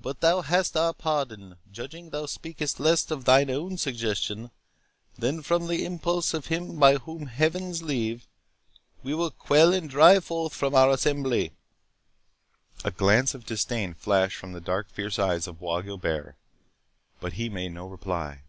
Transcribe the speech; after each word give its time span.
But 0.00 0.20
thou 0.20 0.42
hast 0.42 0.76
our 0.76 0.94
pardon, 0.94 1.56
judging 1.72 2.10
thou 2.10 2.26
speakest 2.26 2.78
less 2.78 3.10
of 3.10 3.24
thine 3.24 3.50
own 3.50 3.78
suggestion 3.78 4.52
than 5.16 5.42
from 5.42 5.66
the 5.66 5.84
impulse 5.84 6.32
of 6.34 6.46
him 6.46 6.78
whom 6.78 6.78
by 6.78 7.26
Heaven's 7.32 7.82
leave, 7.82 8.28
we 9.02 9.12
will 9.12 9.32
quell 9.32 9.72
and 9.72 9.90
drive 9.90 10.24
forth 10.26 10.54
from 10.54 10.76
our 10.76 10.90
assembly." 10.90 11.50
A 12.84 12.92
glance 12.92 13.34
of 13.34 13.44
disdain 13.44 13.92
flashed 13.94 14.36
from 14.36 14.52
the 14.52 14.60
dark 14.60 14.88
fierce 14.88 15.18
eyes 15.18 15.48
of 15.48 15.58
Bois 15.58 15.80
Guilbert, 15.80 16.36
but 17.18 17.32
he 17.32 17.48
made 17.48 17.72
no 17.72 17.88
reply. 17.88 18.44